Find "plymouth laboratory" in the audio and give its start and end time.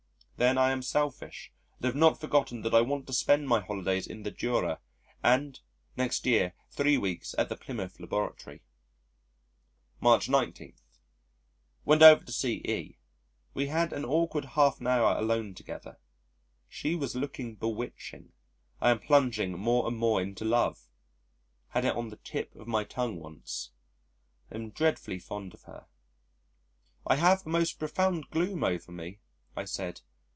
7.55-8.63